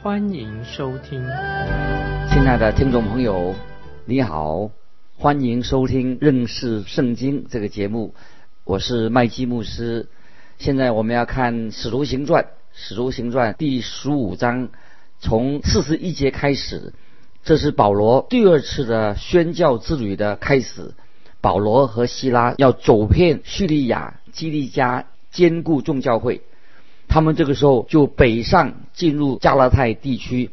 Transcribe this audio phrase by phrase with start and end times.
[0.00, 1.20] 欢迎收听。
[2.30, 3.56] 亲爱的听众朋友，
[4.04, 4.70] 你好，
[5.16, 8.14] 欢迎收听认识圣经这个节目，
[8.62, 10.08] 我是麦基牧师。
[10.56, 14.68] 现在我们要看《使徒行传》，《使徒行传》第十五章，
[15.18, 16.94] 从四十一节开始，
[17.42, 20.94] 这是保罗第二次的宣教之旅的开始。
[21.40, 26.42] 保罗和希拉要走遍叙利亚、基利加，兼顾众教会。
[27.08, 30.50] 他们这个时候就北上进入加拉太地区。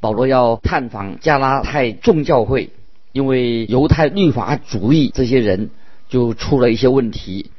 [0.00, 2.70] 保罗要探访加拉太众教会，
[3.12, 5.70] 因为犹太律法主义这些人
[6.08, 7.50] 就出了一些问题。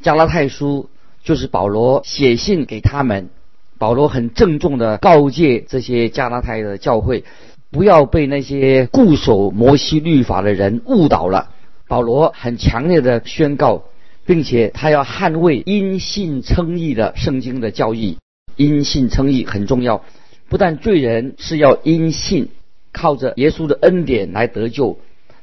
[0.00, 0.88] 加拉太书。
[1.24, 3.28] 就是保罗写信给他们，
[3.76, 7.24] 保罗很郑重的告诫这些加拉太的教会，
[7.70, 11.50] 不要被那些固守摩西律法的人误导了。
[11.86, 13.82] 保罗很强烈的宣告，
[14.28, 18.18] 并且他要捍卫因信称义的圣经的教义。
[18.56, 20.04] 因信称义很重要，
[20.50, 22.48] 不但罪人是要因信
[22.92, 24.98] 靠着耶稣的恩典来得救。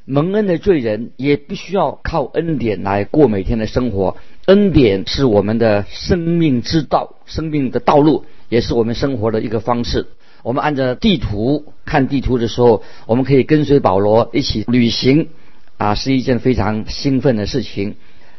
[0.05, 4.17] 蒙恩的罪人也必须要靠恩典来过每天的生活。
[4.45, 10.05] 恩典是我们的生命之道，生命的道路也是我们生活的一个方式。
[10.43, 15.29] 我们按照地图看地图的时候，我们可以跟随保罗一起旅行，
[15.77, 17.95] 啊，是一件非常兴奋的事情。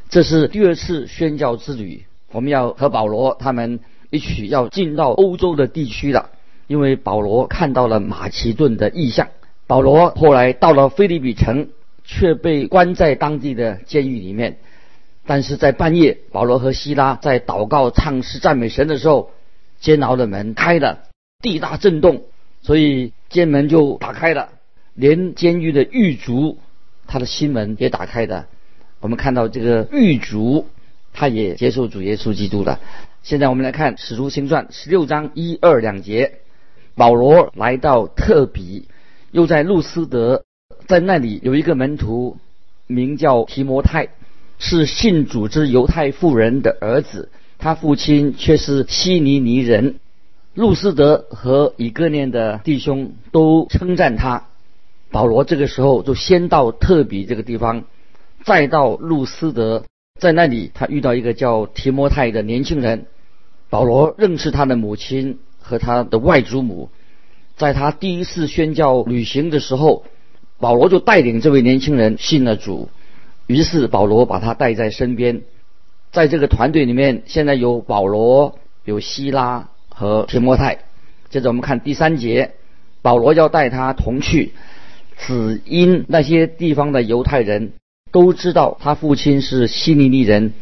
[0.09, 6.31] 这是第二次宣教之旅，我们要和保罗他们一起要进到欧洲的地区了，
[6.69, 9.29] 因为保罗看到了马其顿的意象。
[9.67, 11.71] 保罗后来到了菲利比城，
[12.05, 14.59] 却被关在当地的监狱里面。
[15.27, 19.31] 但是在半夜，保罗和希拉在祷告、唱诗、赞美神的时候，
[19.81, 21.01] 监牢的门开了，
[21.43, 22.23] 地大震动，
[22.63, 24.51] 所以监门就打开了，
[24.95, 26.59] 连监狱的狱卒，
[27.09, 28.47] 他的心门也打开的。
[29.01, 30.67] 我们看到这个狱卒，
[31.13, 32.81] 他也接受主耶稣基督了。
[33.23, 36.39] 现在我们来看《使徒行传》十六章一二两节，
[36.95, 38.89] 保罗来到特比。
[39.33, 40.45] 又在路斯德，
[40.87, 42.39] 在那里有一个门徒，
[42.87, 44.09] 名叫提摩太，
[44.59, 49.97] 是信主之犹太妇人的儿子，他父亲却是希尼尼人。
[50.55, 54.45] 路斯德和以哥念的弟兄都称赞他。
[55.11, 57.85] 保罗这个时候就先到特比这个地方，
[58.47, 59.83] 再到路斯德，
[60.21, 63.07] 在那里他遇到一个叫提摩太的年轻人。
[63.71, 66.89] 保罗认识他的母亲和他的外祖母。
[67.57, 70.05] 在他第一次宣教旅行的时候，
[70.61, 72.89] 保罗就带领这位年轻人信了主。
[73.49, 75.43] 于是保罗把他带在身边，
[76.13, 80.79] 在这个团队里面，现在有保罗、有希拉和提摩太。
[81.31, 82.53] 接着我们看第三节，
[83.03, 84.53] 保罗要带他同去，
[85.19, 87.73] 只因那些地方的犹太人
[88.17, 90.55] 都知道他父亲是希利人，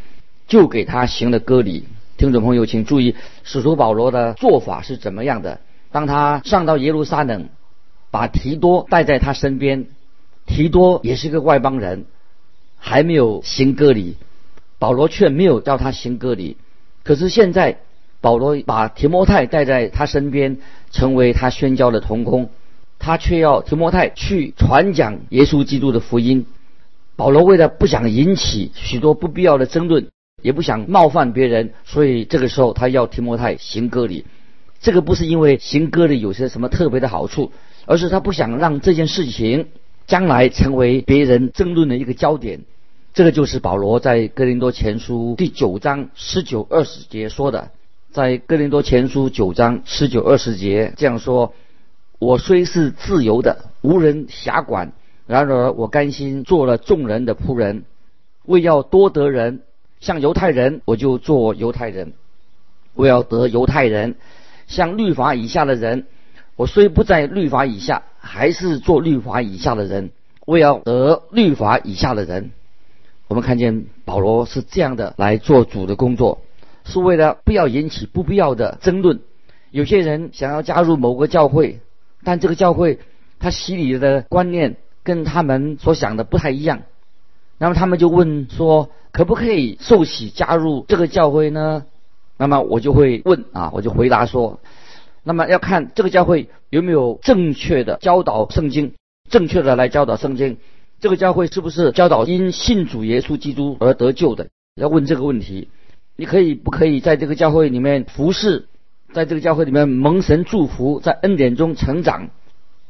[0.48, 1.84] 就给他行了割礼。
[2.16, 5.60] 听众朋友，请注意，使徒保罗的做法是怎么样的？
[5.92, 7.48] 当他上到耶路撒冷，
[8.10, 9.86] 把提多带在他身边，
[10.46, 12.06] 提多也是个外邦人，
[12.76, 14.16] 还没有行割礼，
[14.80, 16.56] 保罗却没有叫他行割礼。
[17.04, 17.78] 可是现在，
[18.20, 20.58] 保罗把提摩太带在他身边，
[20.90, 22.50] 成为他宣教的同工，
[22.98, 26.46] 他却要提摩太去传讲耶稣基督的福音。
[27.16, 30.08] 保罗为了不想引起许多不必要的争论，
[30.42, 34.24] 也不想冒犯别人，所以这个时候他要提摩太行割礼。
[34.80, 37.52] 这个不是因为行歌里有些什么特别的好处，
[37.86, 39.68] 而是他不想让这件事情
[40.06, 42.60] 将来成为别人争论的一个焦点。
[43.14, 47.70] 这个就是保罗在哥林多前书第九章十九二十节说的，
[48.10, 51.54] 在哥林多前书九章十九二十节这样说
[52.18, 54.92] ：“我虽是自由的，无人辖管，
[55.26, 57.84] 然而我甘心做了众人的仆人，
[58.44, 59.62] 为要多得人，
[60.00, 62.08] 像犹太人，我就做犹太人；
[62.94, 64.16] 为要得犹太人。”
[64.66, 66.06] 像律法以下的人，
[66.56, 70.10] 我虽不在律法以下，还是做律法以下的人。
[70.46, 72.50] 为要得律法以下的人。
[73.28, 76.40] 我们看见保罗是这样的来做主的工作，
[76.84, 79.20] 是为了不要引起不必要的争论。
[79.70, 81.80] 有些人想要加入某个教会，
[82.22, 83.00] 但这个教会
[83.38, 86.82] 他洗礼的观念跟他们所想的不太一样，
[87.58, 91.84] 那么他们就问说：可不可以受洗加入这个教会呢？
[92.36, 94.58] 那么我就会问啊，我就回答说，
[95.22, 98.94] 那么要看这个教会有没有正确的教导圣经，
[99.30, 100.56] 正确的来教导圣经。
[101.00, 104.48] 这个教会是不是教导因信主耶稣基督而得救的？
[104.74, 105.68] 要问这个问题。
[106.16, 108.66] 你可以不可以在这个教会里面服侍，
[109.12, 112.30] 在这个教会里面蒙神祝福，在恩典中成长，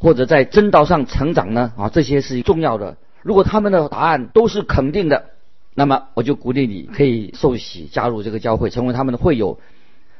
[0.05, 1.73] 或者在真道上成长呢？
[1.79, 2.99] 啊，这些是重要的。
[3.23, 5.31] 如果他们的答案都是肯定的，
[5.75, 9.59] 那么我就鼓励你可以受洗加入这个教会，成为他们的会友。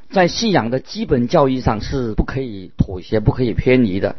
[0.09, 4.15] 在信仰的基本教义上是不可以妥协、不可以偏离的。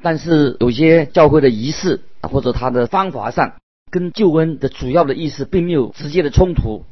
[0.00, 3.52] 但是有些教会的仪式或者他的方法上，
[3.90, 6.86] 跟救恩的主要的意思并没有直接的冲突。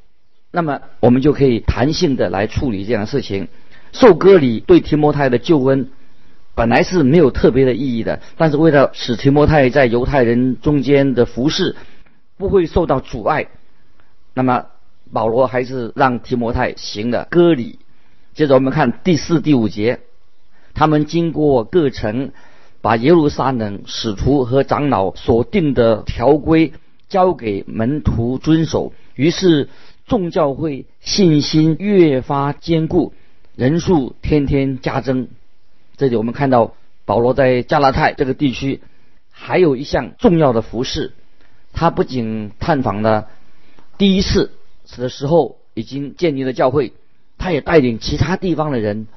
[0.53, 3.49] 那么我们就可以弹性的来处理这样的事情。
[3.93, 5.89] 受割礼对提摩太的救恩
[6.59, 11.77] 本来是没有特别的意义的，但是为了使提摩太在犹太人中间的服饰
[12.37, 13.47] 不会受到阻碍，
[14.35, 14.67] 那么
[15.13, 17.79] 保罗还是让提摩太行了割礼。
[18.35, 20.01] 接着我们看第四、第五节，
[20.75, 22.33] 他们经过各城，
[22.81, 26.73] 把耶路撒冷使徒和长老所定的条规
[27.09, 29.69] 交给门徒遵守，于是。
[30.09, 33.13] 众教会信心越发坚固，
[33.57, 35.29] 人数天天加增。
[35.99, 36.75] 这里我们看到
[37.05, 38.81] 保罗在加拉太这个地区
[39.31, 41.13] 还有一项重要的服饰，
[41.73, 43.27] 他不仅探访了
[43.99, 44.53] 第一次
[44.97, 46.93] 的时候已经建立了教会，
[47.37, 49.09] 他也带领其他地方的人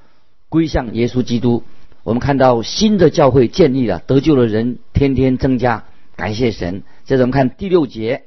[0.50, 1.64] 归向耶稣基督。
[2.04, 5.86] 我们看到新的教会建立了，得救的人天天增加，
[6.16, 6.82] 感谢神。
[7.06, 8.24] 接着我们看第六节。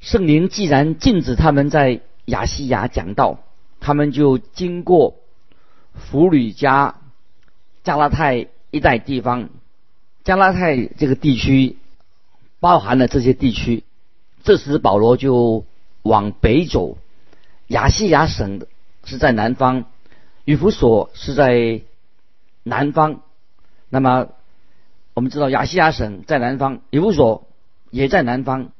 [0.00, 3.40] 圣灵既然禁止他们在亚细亚讲道，
[3.80, 5.16] 他们就经过
[5.94, 6.99] 弗吕加、
[7.84, 9.48] 加拉太一带地方。
[10.22, 11.78] 加拉太这个地区
[12.60, 13.84] 包含了这些地区。
[14.42, 15.64] 这时保罗就
[16.02, 16.96] 往北走，
[17.66, 18.66] 亚细亚省
[19.04, 19.84] 是在南方，
[20.44, 21.82] 以弗所是在
[22.62, 23.20] 南方。
[23.88, 24.28] 那么
[25.12, 27.46] 我们知道亚细亚省在南方，以弗所
[27.90, 28.72] 也在南方。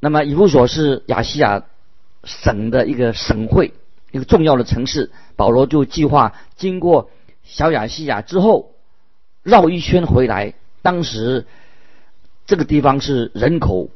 [0.00, 1.64] 那么以弗所是亚细亚
[2.24, 3.72] 省的一个省会，
[4.10, 5.12] 一个重要的城市。
[5.36, 7.10] 保罗就计划经过
[7.48, 8.74] 小亚细亚之后，
[9.42, 10.54] 绕一圈回来。
[10.82, 11.46] 当时
[12.46, 13.88] 这个地方是人口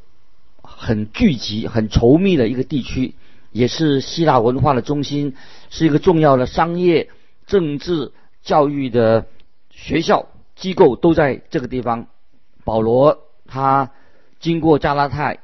[0.62, 3.14] 很聚集、很稠密的一个地区，
[3.50, 5.36] 也是希腊文化的中心，
[5.70, 7.10] 是一个重要的商业、
[7.46, 8.12] 政治、
[8.42, 9.26] 教育的
[9.70, 10.26] 学校
[10.56, 12.06] 机构都在这个地方。
[12.64, 13.90] 保罗他
[14.40, 15.38] 经过加拉太。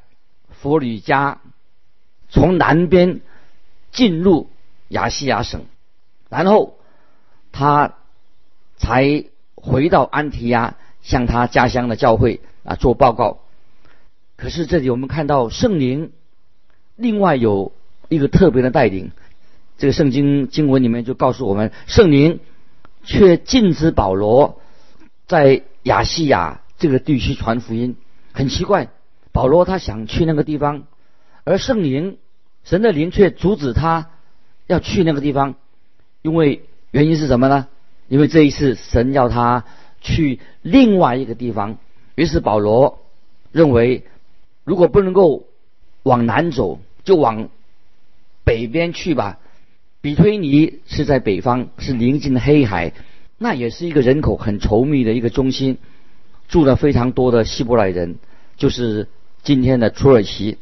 [0.60, 1.40] 佛吕加
[2.28, 3.20] 从南边
[3.93, 4.50] 进入
[4.88, 5.66] 亚细亚省，
[6.28, 6.76] 然后
[7.52, 7.97] 他
[8.78, 13.40] 才回到安提亚，向他家乡的教会啊做报告。
[14.36, 16.12] 可是这里我们看到圣灵
[16.96, 17.72] 另外有
[18.08, 19.10] 一个特别的带领，
[19.76, 22.40] 这个圣经经文里面就告诉我们，圣灵
[23.04, 24.60] 却禁止保罗
[25.26, 27.96] 在亚细亚这个地区传福音，
[28.32, 28.88] 很奇怪。
[29.32, 30.84] 保罗他想去那个地方，
[31.44, 32.19] 而圣灵、
[32.64, 34.10] 神的灵却阻止他
[34.66, 35.54] 要去那个地方，
[36.22, 37.69] 因为原因是什么呢？
[38.08, 39.64] 因为这一次神要他
[40.00, 41.78] 去另外一个地方。
[42.14, 43.00] 于是保罗
[43.52, 44.05] 认为，
[44.64, 45.44] 如果不能够
[46.02, 47.49] 往南走，就往
[48.44, 49.38] 北边去吧。
[50.00, 52.93] 比推尼是在北方，是临近黑海，
[53.38, 55.79] 那也是一个人口很稠密的一个中心，
[56.48, 58.17] 住了非常多的希伯来人，
[58.56, 59.08] 就是。
[59.44, 60.58] 今天的土耳其，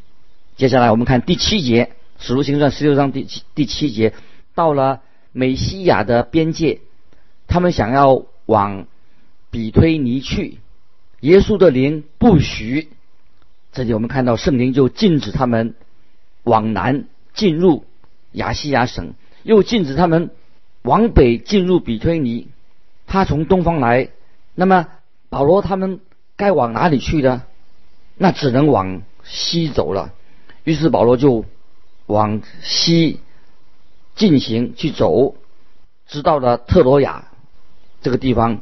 [0.55, 1.85] 接下来我们看第七节
[2.19, 4.13] 《使徒行传》十六章第七第七节，
[4.53, 5.01] 到了
[5.33, 6.79] 美西亚的边界，
[7.47, 8.85] 他们想要往
[9.49, 10.59] 比推尼去，
[11.21, 12.89] 耶稣的灵不许。
[13.71, 15.75] 这里我们看到圣灵就禁止他们
[16.43, 17.85] 往南进入
[18.31, 19.13] 亚细亚省，
[19.43, 20.31] 又禁止他们
[20.81, 22.47] 往北进入比推尼。
[23.05, 24.09] 他从东方来，
[24.55, 24.87] 那么
[25.29, 26.01] 保罗他们
[26.35, 27.43] 该往哪里去呢？
[28.17, 30.13] 那只能往西走了，
[30.63, 31.45] 于是保罗就
[32.07, 33.19] 往西
[34.15, 35.35] 进行去走，
[36.07, 37.27] 直到了特罗亚
[38.01, 38.61] 这个地方，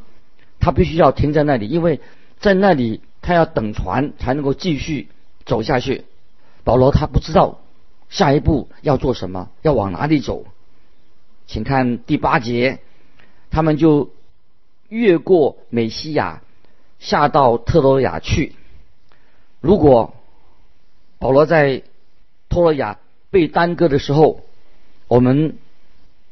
[0.60, 2.00] 他必须要停在那里，因为
[2.40, 5.10] 在那里他要等船才能够继续
[5.46, 6.06] 走下去。
[6.64, 7.60] 保罗他不知道
[8.10, 10.46] 下一步要做什么，要往哪里走。
[11.48, 12.80] 请看第八节，
[13.52, 14.10] 他们就
[14.90, 16.42] 越过美西亚，
[17.00, 18.56] 下到特罗亚去。
[19.62, 20.16] 如果
[21.20, 21.84] 保罗在
[22.50, 23.00] 托罗亚
[23.30, 24.42] 被耽搁的时候，
[25.08, 25.58] 我们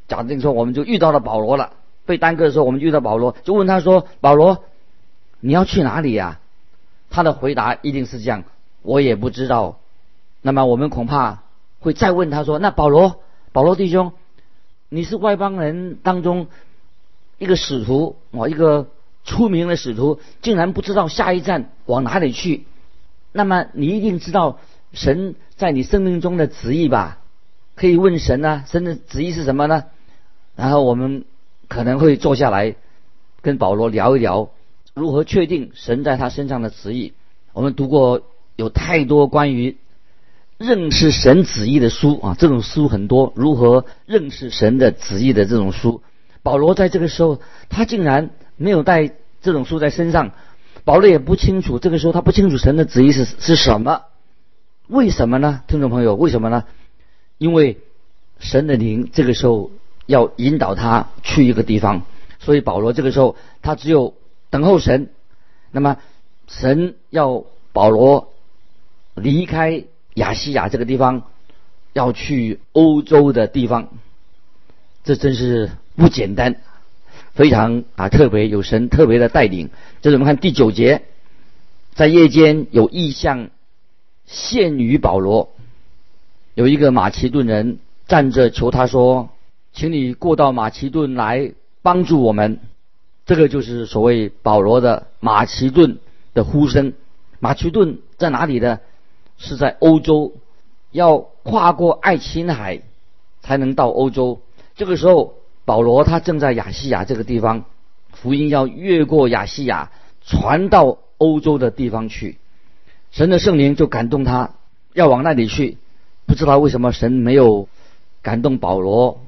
[0.07, 1.73] 假定说我们就遇到了保罗了。
[2.05, 4.63] 被耽搁的时候，我们遇到保罗，就问他说：“保罗，
[5.39, 6.39] 你要去哪里呀？”
[7.09, 8.43] 他的回答一定是这样
[8.81, 9.79] ：“我也不知道。”
[10.41, 11.43] 那么我们恐怕
[11.79, 14.13] 会再问他说：“那保罗，保罗弟兄，
[14.89, 16.47] 你是外邦人当中
[17.37, 18.87] 一个使徒哦，一个
[19.23, 22.65] 出名的使徒，竟然不知道下一站往哪里去，
[23.31, 24.59] 那么你一定知道
[24.91, 27.19] 神在你生命中的旨意吧？
[27.75, 29.85] 可以问神啊，神的旨意是什么呢？
[30.55, 31.25] 然后我们
[31.73, 32.75] 可能会坐下来
[33.41, 34.51] 跟保罗聊一聊，
[34.93, 37.13] 如何确定神在他身上的旨意。
[37.51, 38.21] 我们读过
[38.55, 39.77] 有太多关于
[40.59, 46.03] 认识神旨意的书啊，这种书很多，如何认识神的旨意的这种书。
[46.43, 49.11] 保罗在这个时候，他竟然没有带
[49.41, 50.31] 这种书在身上。
[50.83, 54.03] 保罗也不清楚，这个时候他不清楚神的旨意是是什么？
[54.87, 55.63] 为什么呢？
[55.65, 56.65] 听众朋友，为什么呢？
[57.39, 57.79] 因为
[58.37, 59.71] 神的灵这个时候
[60.05, 62.03] 要引导他去一个地方，
[62.39, 64.13] 所以保罗这个时候他只有
[64.49, 65.09] 等候神。
[65.71, 65.97] 那么
[66.47, 68.31] 神要保罗
[69.15, 71.23] 离开亚细亚这个地方，
[71.93, 73.89] 要去欧洲的地方，
[75.03, 76.57] 这真是不简单，
[77.33, 79.71] 非常啊特别，有神特别的带领。
[80.01, 81.03] 这是我们看第九节，
[81.95, 83.49] 在夜间有异象
[84.25, 85.49] 现于保罗。
[86.53, 89.29] 有一个马其顿人站着求他说
[89.73, 91.51] ：“请你过到马其顿来
[91.81, 92.59] 帮助我们。”
[93.25, 95.97] 这个就是所谓保罗的马其顿
[96.33, 96.93] 的呼声。
[97.39, 98.79] 马其顿在哪里呢？
[99.37, 100.33] 是在欧洲，
[100.91, 102.81] 要跨过爱琴海
[103.41, 104.41] 才能到欧洲。
[104.75, 105.33] 这个时候，
[105.65, 107.65] 保罗他正在亚细亚这个地方，
[108.11, 112.37] 福音要越过亚细亚传到欧洲的地方去。
[113.11, 114.51] 神的圣灵就感动他，
[114.93, 115.77] 要往那里去。
[116.25, 117.67] 不知道为什么神没有
[118.21, 119.19] 感动保罗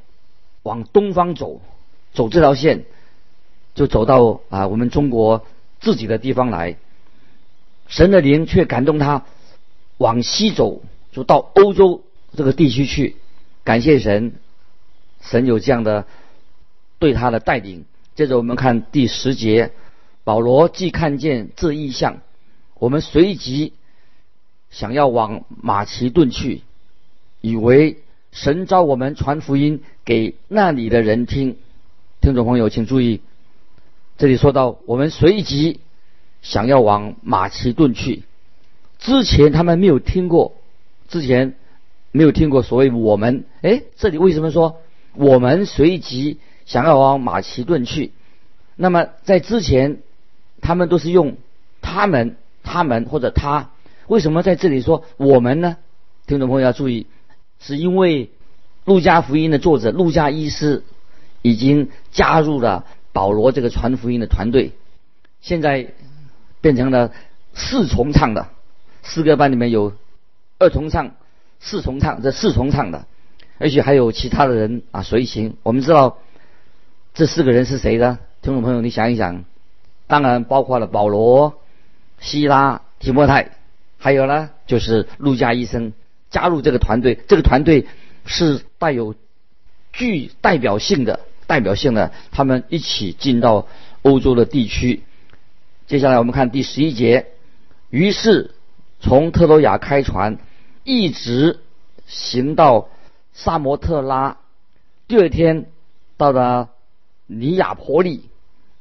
[0.66, 1.62] 往东方走，
[2.12, 2.86] 走这条线
[3.76, 5.46] 就走到啊我们中国
[5.80, 6.76] 自己的地方来。
[7.88, 9.26] 神的灵却感动他
[9.98, 10.82] 往西走，
[11.12, 12.02] 就到欧洲
[12.36, 13.16] 这个地区去。
[13.64, 14.34] 感谢神，
[15.22, 16.08] 神有这样的
[16.98, 17.86] 对他的带领。
[18.16, 19.72] 接着我们看第十节，
[20.24, 22.22] 保罗既看见这异象，
[22.80, 23.74] 我们随即
[24.72, 26.64] 想要往马其顿去。
[27.42, 28.00] 以为
[28.36, 31.56] 神召我们传福音给那里的人听，
[32.20, 33.22] 听众朋友请注意，
[34.18, 35.80] 这里说到我们随即
[36.42, 38.24] 想要往马其顿去，
[39.00, 40.58] 之前他们没有听过，
[41.08, 41.56] 之前
[42.12, 44.82] 没有听过所谓我们，哎，这里为什么说
[45.14, 48.12] 我们随即想要往马其顿去？
[48.76, 50.00] 那么在之前
[50.60, 51.38] 他们都是用
[51.82, 53.70] 他们、他们或者他，
[54.08, 55.78] 为什么在这里说我们呢？
[56.28, 57.08] 听众朋友要注意。
[57.60, 58.30] 是因为
[58.84, 60.84] 路加福音的作者路加医师
[61.42, 64.74] 已经加入了保罗这个传福音的团队，
[65.42, 65.94] 现在
[66.62, 67.12] 变成了
[67.54, 68.50] 四重唱的
[69.04, 69.94] 诗歌班里面有
[70.60, 71.16] 二重唱、
[71.60, 73.06] 四重唱，这四重唱的，
[73.58, 75.58] 而且还有其他的人啊随行。
[75.64, 76.18] 我们知道
[77.14, 78.20] 这四个人是谁呢？
[78.42, 79.46] 听众朋友，你想一想，
[80.08, 81.60] 当然包括了保罗、
[82.20, 83.52] 希拉、提摩太，
[83.98, 85.94] 还有呢就是路加医生。
[86.30, 87.88] 加入这个团队，这个团队
[88.26, 89.16] 是带有
[89.94, 93.68] 具代表性的、代表性的，他们一起进到
[94.02, 95.04] 欧洲的地区。
[95.88, 97.28] 接下来我们看第十一节，
[97.90, 98.56] 于是
[99.00, 100.38] 从特罗亚开船，
[100.84, 101.60] 一直
[102.08, 102.90] 行到
[103.34, 104.38] 萨摩特拉，
[105.08, 105.68] 第二天
[106.18, 106.70] 到达
[107.28, 108.30] 尼亚坡利，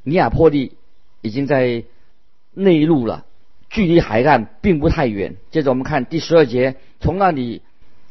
[0.02, 0.72] 尼亚坡利
[1.20, 1.84] 已经在
[2.52, 3.24] 内陆了。
[3.74, 5.34] 距离海岸并不太远。
[5.50, 7.60] 接着我们看第十二节，从那里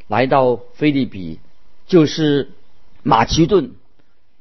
[0.10, 1.40] 来到菲利比，
[1.88, 2.52] 就是
[3.02, 3.72] 马其顿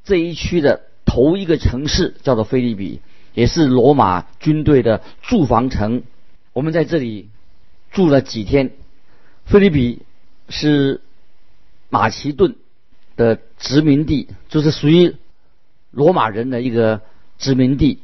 [0.03, 2.99] 这一区的头一个城市，叫做菲利比，
[3.33, 6.03] 也是罗马军队的驻防城。
[6.51, 7.29] 我们在这里
[7.89, 8.71] 住了几天。
[9.45, 10.01] 菲利比
[10.49, 10.99] 是
[11.89, 12.57] 马其顿
[13.15, 15.15] 的殖民地，就是属于
[15.89, 16.99] 罗马人的一个
[17.37, 17.99] 殖民地，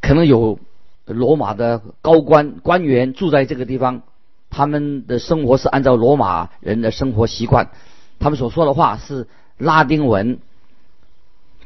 [0.00, 0.58] 可能有。
[1.12, 4.02] 罗马的高官官员住在这个地方，
[4.48, 7.70] 他们的生活是按照罗马人的生活习惯，
[8.18, 9.26] 他们所说的话是
[9.58, 10.38] 拉丁文。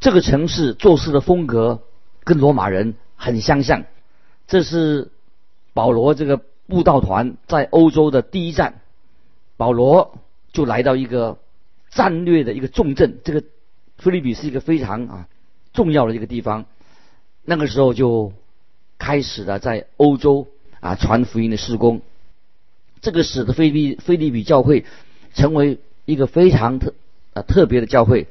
[0.01, 1.83] 这个城市做事的风格
[2.25, 3.85] 跟罗马人很相像。
[4.47, 5.11] 这是
[5.73, 8.81] 保罗这个布道团在欧洲的第一站，
[9.57, 10.19] 保罗
[10.53, 11.39] 就来到一个
[11.91, 13.43] 战略的一个重镇，这个
[13.99, 15.29] 菲利比是一个非常啊
[15.73, 16.67] 重要的一个地方。
[17.45, 18.33] 那个时候就。
[19.05, 20.49] 开始了在欧洲
[20.81, 22.01] 啊传福音的施工，
[23.03, 24.87] 这个使得菲利菲利比教会
[25.35, 26.95] 成为一个非常特
[27.35, 28.29] 啊特别的教会。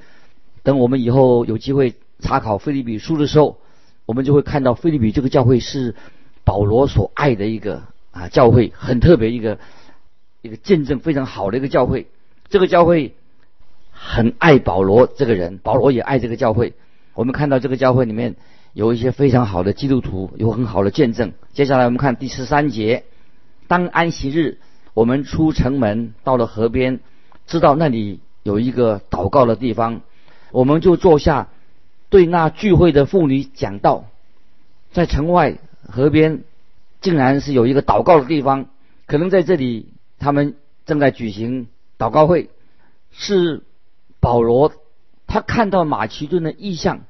[0.64, 3.60] 等我们以后有机会查考菲利比书的时候，
[4.08, 5.94] 我们就会看到菲利比这个教会是
[6.44, 9.60] 保罗所爱的一个啊教会，很特别一个
[10.42, 12.08] 一个见证非常好的一个教会。
[12.50, 13.14] 这个教会
[13.92, 16.74] 很爱保罗这个人，保罗也爱这个教会。
[17.14, 18.36] 我们看到这个教会里面
[18.74, 21.34] 有一些非常好的基督徒，有很好的见证。
[21.54, 23.04] 接下来我们看第十三节，
[23.68, 24.58] 当安息日，
[24.96, 27.00] 我们出城门，到了河边，
[27.46, 30.02] 知道那里有一个祷告的地方，
[30.52, 31.50] 我们就坐下，
[32.10, 34.06] 对那聚会的妇女讲道。
[34.92, 36.44] 在城外河边，
[37.00, 38.66] 竟然是有一个祷告的地方，
[39.06, 40.56] 可能在这里他们
[40.88, 41.68] 正在举行
[42.00, 42.50] 祷告会，
[43.12, 43.62] 是
[44.20, 44.72] 保罗
[45.28, 47.02] 他看到马其顿的意象，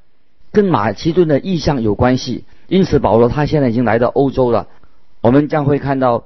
[0.53, 4.67] 跟马其顿的意象有关系，因此保罗他现在已经来到欧洲了，
[5.19, 6.25] 我们将会看到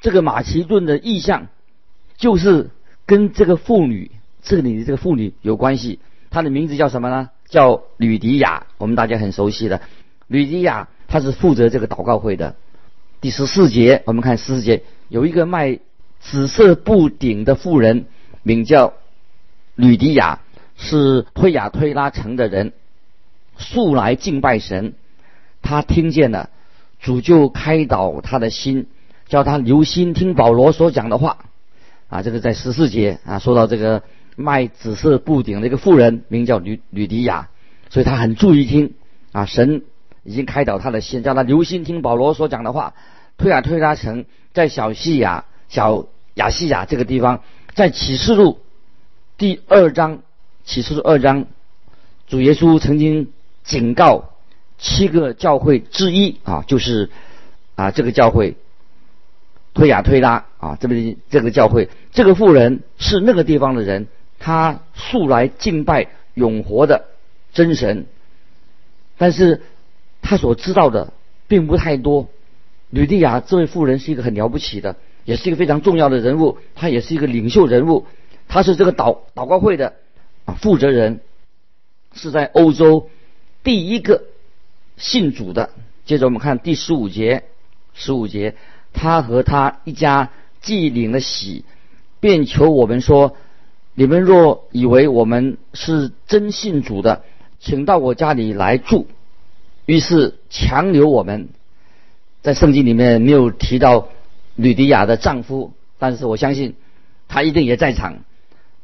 [0.00, 1.48] 这个马其顿的意象，
[2.16, 2.70] 就是
[3.04, 4.10] 跟这个妇女
[4.42, 7.28] 这里的这个妇女有关系，她的名字叫什么呢？
[7.46, 9.82] 叫吕迪亚，我们大家很熟悉的。
[10.26, 12.56] 吕迪亚，她是负责这个祷告会的。
[13.20, 15.78] 第十四节，我们看十四节，有一个卖
[16.20, 18.06] 紫色布顶的妇人，
[18.42, 18.94] 名叫
[19.74, 20.40] 吕迪亚，
[20.76, 22.72] 是推雅推拉城的人，
[23.58, 24.94] 素来敬拜神。
[25.60, 26.48] 他听见了，
[26.98, 28.86] 主就开导他的心，
[29.26, 31.38] 叫他留心听保罗所讲的话。
[32.08, 34.02] 啊，这个在十四节啊，说到这个
[34.36, 37.50] 卖紫色布顶的一个妇人，名叫吕吕迪亚，
[37.90, 38.94] 所以他很注意听
[39.32, 39.82] 啊，神。
[40.24, 42.92] 已经开导他的心，叫他留心听保罗所讲的话。
[43.38, 47.40] 推啊推拉成在小西亚、小亚细亚这个地方，
[47.72, 48.58] 在启示录
[49.38, 50.20] 第二章，
[50.64, 51.46] 启示录二章，
[52.26, 53.30] 主耶稣曾经
[53.68, 54.30] 警告
[54.78, 57.10] 七个教会之一啊，就是
[57.76, 58.56] 啊这个教会
[59.74, 64.08] 推亚推拉啊这边这个教会，这个妇人是那个地方的人，
[64.40, 67.04] 他素来敬拜永活的
[67.52, 68.06] 真神，
[69.16, 69.62] 但是。
[70.20, 71.12] 他所知道的
[71.46, 72.28] 并不太多。
[72.90, 76.58] 吕地亚这位妇人是一个很了不起的，也是一个非常重要的人物。
[76.74, 78.04] 她也是一个领袖人物，
[78.48, 79.94] 她是这个祷祷告会的
[80.44, 81.20] 啊负责人，
[82.12, 83.08] 是在欧洲
[83.68, 84.22] 第一个
[84.96, 85.68] 信主的。
[86.06, 87.44] 接着我们看第十五节，
[87.92, 88.54] 十五节，
[88.94, 90.30] 他和他一家
[90.62, 91.66] 既领了喜，
[92.18, 93.36] 便求我们说：
[93.92, 97.24] 你们若以为我们是真信主的，
[97.60, 99.06] 请到我家里来住。
[99.84, 101.50] 于是强留我们，
[102.40, 104.08] 在圣经里面没有提到
[104.56, 106.74] 吕迪亚的丈夫，但是我相信
[107.28, 108.20] 他一定也在场。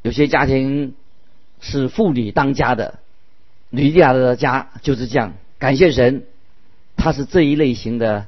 [0.03, 0.93] 有些家庭
[1.63, 2.99] 是妇女当家的，
[3.75, 5.35] 吕迪亚的家就是这样。
[5.59, 6.25] 感谢神，
[6.97, 8.27] 她是这一类型的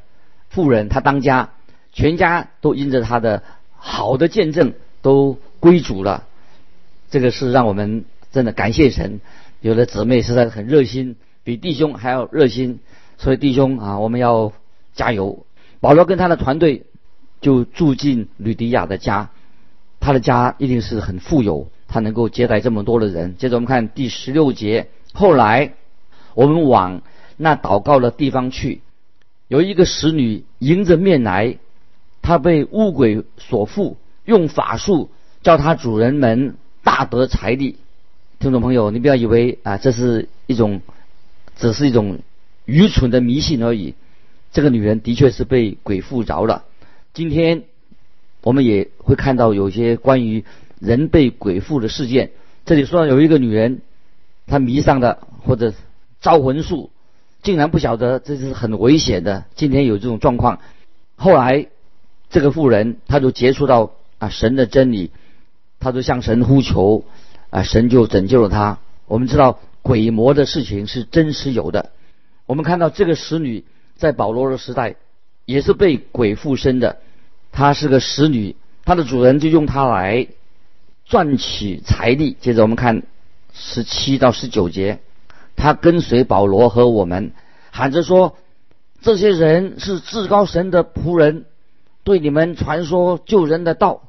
[0.50, 1.50] 妇人，她当家，
[1.92, 3.42] 全家都因着她的
[3.76, 6.24] 好的见证都归主了。
[7.10, 9.20] 这个是让我们真的感谢神。
[9.60, 11.16] 有的姊妹实在很热心。
[11.44, 12.80] 比弟兄还要热心，
[13.18, 14.52] 所以弟兄啊，我们要
[14.96, 15.46] 加油。
[15.78, 16.86] 保罗跟他的团队
[17.40, 19.30] 就住进吕迪亚的家，
[20.00, 23.36] 他的家一定是很富有，他能够接待这么多的人。
[23.38, 25.72] 接着我们看第十六节，后来
[26.34, 27.02] 我们往
[27.36, 28.80] 那祷告的地方去，
[29.48, 31.58] 有一个使女迎着面来，
[32.22, 35.10] 她被巫鬼所缚，用法术
[35.42, 37.76] 叫她主人们大得财力。
[38.38, 40.80] 听众朋友，你不要以为啊，这是一种。
[41.58, 42.18] 只是一种
[42.66, 43.94] 愚蠢的迷信而已。
[44.52, 46.64] 这个女人的确是被鬼附着了。
[47.14, 47.62] 今天
[48.42, 50.44] 我们也会看到有些关于
[50.80, 52.32] 人被鬼附的事件。
[52.66, 53.80] 这里说有一个女人，
[54.46, 55.72] 他迷上的或者
[56.20, 56.90] 招魂术，
[57.42, 59.44] 竟然不晓得这是很危险的。
[59.54, 60.60] 今天有这种状况，
[61.16, 61.66] 后来
[62.30, 65.10] 这个妇人她就接触到啊神的真理，
[65.80, 67.04] 她就向神呼求，
[67.50, 68.78] 啊神就拯救了她。
[69.06, 69.58] 我们知道。
[69.86, 71.92] 鬼魔的事情是真实有的。
[72.46, 74.96] 我们看到这个使女在保罗的时代
[75.44, 76.98] 也是被鬼附身的。
[77.52, 80.26] 她是个使女，她的主人就用她来
[81.04, 82.36] 赚取财力。
[82.40, 83.04] 接着我们看
[83.58, 85.00] 十七到十九节，
[85.56, 87.32] 他跟随保罗和我们，
[87.70, 88.36] 喊着说
[89.00, 91.46] ：“这些人是至高神的仆人，
[92.04, 94.02] 对你们传说救人的道。”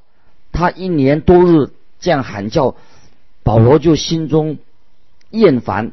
[0.51, 2.75] 他一年多日这样喊叫，
[3.43, 4.57] 保罗就心中。
[5.29, 5.91] 厌烦，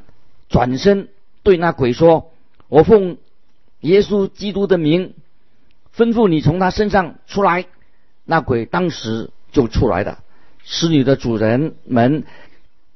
[0.49, 1.09] 转身
[1.43, 2.31] 对那鬼说
[2.69, 3.19] ：“我奉
[3.81, 5.15] 耶稣基督的名，
[5.97, 7.67] 吩咐你从他身上出来。”
[8.25, 10.21] 那鬼当时就出来了。
[10.63, 12.25] 使女的主人们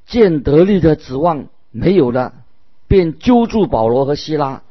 [0.09, 2.33] 见得力的指望没有了，
[2.89, 4.61] 便揪住保罗和希拉，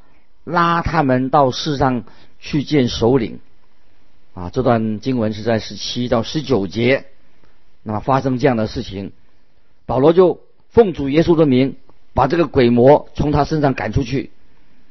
[0.45, 2.05] 拉他们到世上
[2.39, 3.41] 去见首领。
[4.35, 7.07] 啊，这段经文是在十七到十九节。
[7.83, 9.13] 那么发生这样的事情，
[9.87, 10.41] 保罗就。
[10.71, 11.77] 奉主耶稣的名，
[12.13, 14.31] 把这个鬼魔从他身上赶出去，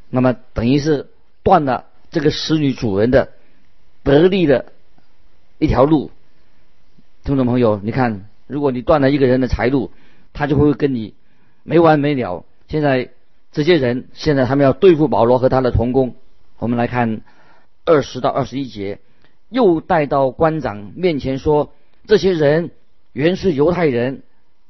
[0.10, 1.08] 那么等于是
[1.44, 3.30] 断了这个使女主人的
[4.02, 4.74] 得力的
[5.60, 6.10] 一条路。
[7.24, 9.92] 听众朋友，你看，如果你断了一个人的财路，
[10.38, 11.16] 他就会跟你
[11.64, 12.46] 没完没了。
[12.68, 13.10] 现在
[13.52, 16.14] 这些人现在他们要对付保罗和他的同工。
[16.60, 17.22] 我们来看
[17.86, 19.00] 二十到二十一节，
[19.50, 21.74] 又带到官长面前说：
[22.06, 22.70] 这些人
[23.14, 24.22] 原是犹太人，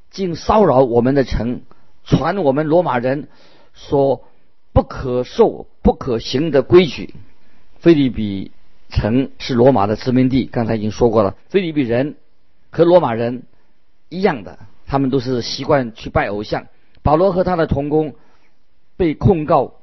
[0.10, 1.62] 竟骚扰我们的城，
[2.06, 3.28] 传我们罗马人
[3.74, 4.24] 说
[4.72, 7.14] 不可受、不可行的规矩。
[7.80, 8.52] 菲利比
[8.90, 11.36] 城是罗马的殖民地，刚才已经说过了。
[11.50, 12.16] 菲利比人
[12.72, 13.44] 和罗马人
[14.10, 16.68] 一样的，他们都是习惯去拜偶像。
[17.04, 18.16] 保罗和他的同工
[18.96, 19.76] 被控告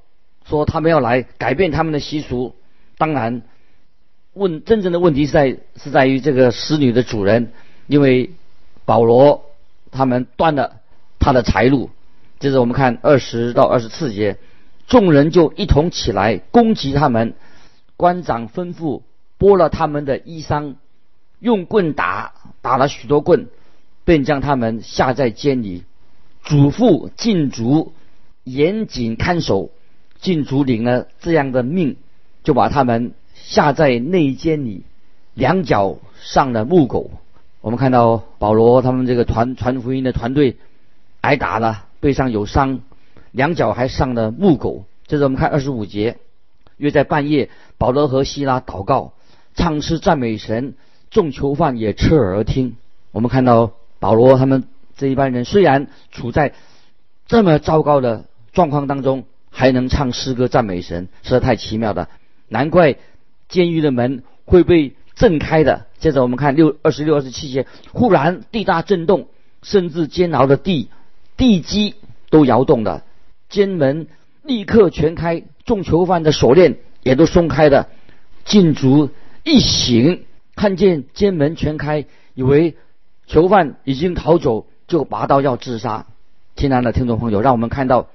[0.47, 2.55] 说他们要来改变他们的习俗。
[2.99, 3.43] 当然，
[4.33, 7.53] 问真正的问题是在是在于这个使女的主人，
[7.87, 8.31] 因为
[8.85, 9.45] 保罗
[9.91, 10.81] 他们断了
[11.19, 11.91] 他的财路。
[12.41, 14.37] 接着我们看二十到二十四节，
[14.87, 17.35] 众人就一同起来攻击他们。
[17.97, 19.03] 官长吩咐
[19.39, 20.75] 剥了他们的衣裳，
[21.39, 23.47] 用棍打，打了许多棍，
[24.05, 25.85] 便将他们下在监里。
[26.43, 27.93] 嘱咐禁足
[28.45, 29.71] 严谨看守。
[30.21, 31.97] 禁足领了这样的命，
[32.45, 34.83] 就把他们下在内监里，
[35.35, 37.11] 两脚上了木狗。
[37.61, 40.57] 我们看到保罗他们这个传传福音的团队
[41.21, 42.81] 挨打了，背上有伤，
[43.33, 44.87] 两脚还上了木狗。
[45.07, 46.17] 这是我们看二十五节。
[46.79, 49.13] 约在半夜，保罗和希拉祷告、
[49.55, 50.75] 唱诗赞美神，
[51.11, 52.77] 众囚犯也侧耳而听。
[53.13, 54.65] 我们看到保罗他们
[54.97, 56.53] 这一班人虽然处在
[57.27, 62.09] 这么糟糕的状况当中，还能唱诗歌赞美神，实在太奇妙了。
[62.49, 62.97] 难怪
[63.49, 65.87] 监狱的门会被震开的。
[65.99, 69.29] 接着我们看六二十六、二十七节，忽然地大震动，
[69.63, 70.91] 甚至监牢的地
[71.37, 71.95] 地基
[72.31, 73.05] 都摇动了，
[73.49, 74.07] 监门
[74.43, 75.43] 立刻全开。
[75.65, 77.89] 众囚犯的锁链也都松开了，
[78.45, 79.09] 禁足
[79.45, 82.05] 一醒，看见监门全开，
[82.35, 82.77] 以为
[83.27, 86.07] 囚犯已经逃走，就拔刀要自杀。
[86.57, 88.07] 亲爱的听众朋友，让我们看到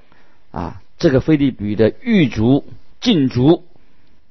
[0.52, 2.63] 啊，这个菲利比的狱卒
[3.02, 3.63] 禁足，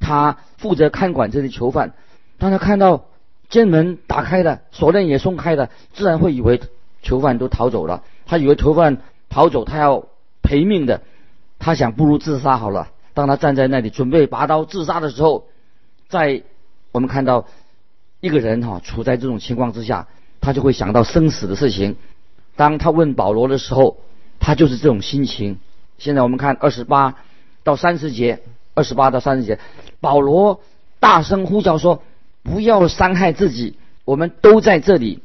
[0.01, 1.95] 他负责看管这些囚犯。
[2.39, 3.05] 当他看到
[3.49, 6.61] 监门打开了，锁链也松开了，自然会以为
[7.03, 8.03] 囚犯都逃走了。
[8.25, 10.05] 他以为囚犯逃走，他要
[10.43, 11.03] 赔命的，
[11.59, 12.89] 他想不如自杀好了。
[13.15, 15.47] 当他站在那里准备拔刀自杀的时候，
[16.09, 16.43] 在
[16.93, 17.47] 我们看到
[18.21, 20.07] 一个人哈处在这种情况之下，
[20.49, 21.97] 他就会想到生死的事情。
[22.57, 23.99] 当他问保罗的时候，
[24.41, 25.59] 他就是这种心情。
[25.99, 27.17] 现在我们看二十八
[27.65, 28.41] 到三十节，
[28.73, 29.59] 二十八到三十节，
[30.01, 30.63] 保罗
[31.01, 32.03] 大声呼叫说
[32.43, 35.21] ：“不要伤害自己，我们都在这里。”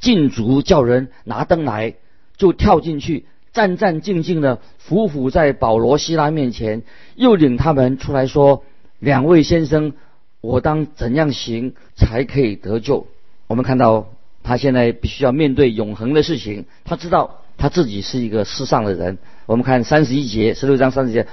[0.00, 1.94] 禁足叫人拿灯来，
[2.36, 3.24] 就跳进去。
[3.54, 6.82] 战战兢兢的伏伏在保罗、希拉面前，
[7.16, 8.64] 又领他们出来说
[9.00, 9.94] ：“两位先生，
[10.42, 13.06] 我当怎样行才可以得救？”
[13.48, 14.08] 我们看到
[14.42, 16.66] 他现在必须要面对永恒的事情。
[16.84, 19.18] 他知道他自己是一个世上的人。
[19.46, 21.26] 我们看三十一节、十六章三十节，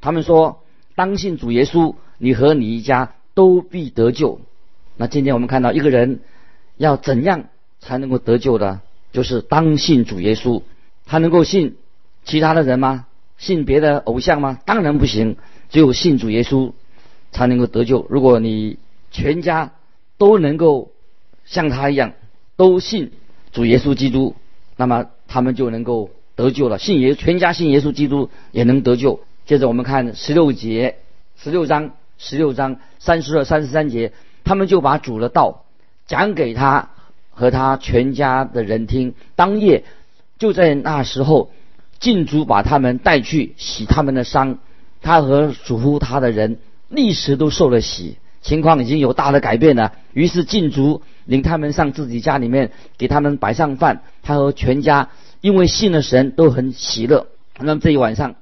[0.00, 0.62] 他们说
[0.94, 4.40] ：“当信主耶稣，你和你一家都必得救。”
[4.96, 6.20] 那今天我们看到一个人
[6.76, 7.46] 要怎样
[7.80, 8.80] 才能够得救的，
[9.12, 10.62] 就是当信主耶稣。
[11.06, 11.76] 他能够信
[12.24, 13.06] 其他的人吗？
[13.36, 14.58] 信别的偶像吗？
[14.64, 15.36] 当然不行，
[15.68, 16.72] 只有信主耶稣
[17.32, 18.06] 才能够得救。
[18.08, 18.78] 如果你
[19.10, 19.72] 全家
[20.18, 20.92] 都能够
[21.44, 22.12] 像他一样
[22.56, 23.12] 都信
[23.52, 24.34] 主耶稣基督，
[24.76, 26.78] 那么他们就能够得救了。
[26.78, 29.20] 信耶全家信耶稣基督也能得救。
[29.46, 30.96] 接着我们看十六节，
[31.36, 34.12] 十六章十六章三十二、三十三节，
[34.44, 35.64] 他们就把主的道
[36.06, 36.90] 讲给他
[37.30, 39.14] 和他全家的人听。
[39.36, 39.84] 当夜。
[40.36, 41.52] 就在那时候，
[42.00, 44.58] 禁主把他们带去洗他们的伤，
[45.00, 49.92] 他和嘱咐他的人立时都受了洗，情况已经有大的改变了。
[50.12, 54.02] 于是禁足领他们上自己家里面，给他们摆上饭。
[54.22, 55.08] 他和全家
[55.40, 57.26] 因为信了神，都很喜乐。
[57.58, 58.34] 那么这一晚上，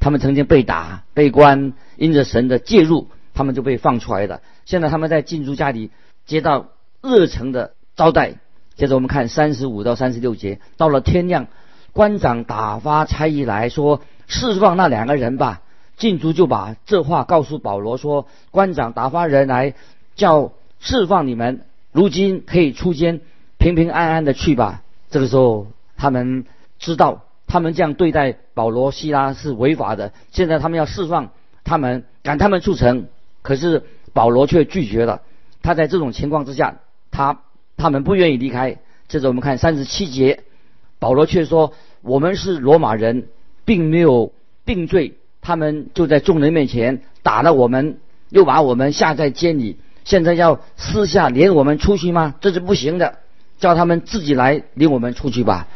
[0.00, 4.40] 他们曾经被打、被关，因着神的介入，他们就被放出来了。
[4.64, 5.90] 现在他们在禁足家里
[6.24, 6.68] 接到
[7.02, 8.36] 热诚的招待。
[8.76, 11.48] 接着我们看三十五到三十六节，到了天亮，
[11.92, 15.60] 官长打发差役来说释放那两个人吧。
[16.00, 19.74] 禁足就把这话告诉保罗说：“官长打发人来
[20.16, 23.20] 叫释放你们，如今可以出监，
[23.58, 26.44] 平平安安的去吧。”这个时候，他们
[26.80, 30.12] 知道他们这样对待保罗、希拉是违法的。
[30.32, 31.30] 现在他们要释放
[31.62, 33.06] 他们，赶他们出城，
[33.42, 35.22] 可是保罗却拒绝了。
[35.62, 36.78] 他在这种情况之下，
[37.12, 37.42] 他。
[37.76, 38.76] 他们不愿意离开。
[39.08, 40.42] 接着我们看三十七节，
[40.98, 41.72] 保罗却说
[42.04, 43.28] ：“我们是罗马人，
[43.64, 44.34] 并没有
[44.66, 45.14] 定罪。
[45.40, 47.98] 他们就在众人面前打了我们，
[48.28, 49.76] 又把我们下在监里。
[50.04, 52.34] 现在要私下领我们出去吗？
[52.40, 53.18] 这是不行的。
[53.58, 55.68] 叫他们自己来领我们出去吧。”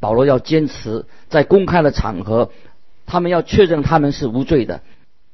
[0.00, 2.50] 保罗要坚持在公开的场合，
[3.04, 4.80] 他们要确认他们是无罪的，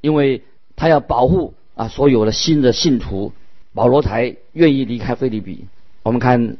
[0.00, 0.42] 因为
[0.74, 3.32] 他要保护啊所有的新的信徒，
[3.74, 5.66] 保罗才愿意离开菲利比。
[6.02, 6.56] 我们看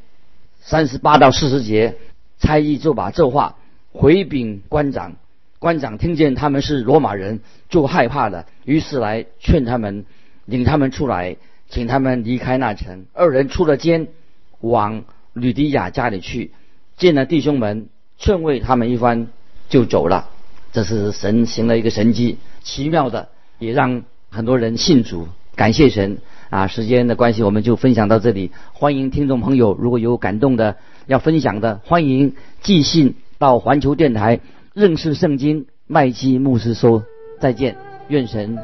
[0.61, 1.97] 三十八到四十节，
[2.39, 3.57] 差役就把这话
[3.93, 5.17] 回禀官长，
[5.59, 10.05] 官长听见他们是罗马人，就害怕了，于是来劝他们，
[10.45, 11.37] 领他们出来，
[11.69, 13.07] 请他们离开那城。
[13.13, 14.09] 二人出了监，
[14.61, 16.53] 往吕迪亚家里去，
[16.97, 17.89] 见了弟兄们，
[18.19, 19.29] 劝慰他们一番，
[19.69, 20.29] 就走了。
[20.73, 26.19] 这是神行了一个神迹，奇妙的，也让很多人信主，感谢神
[26.51, 26.67] 啊！
[26.67, 28.53] 时间的关系，我们就分享到这里。
[28.75, 34.41] 欢迎听众朋友，如果有感动的要分享的，欢迎寄信到环球电台
[34.77, 37.03] 认识圣经麦基牧师说。
[37.41, 37.75] 再见，
[38.09, 38.59] 愿神。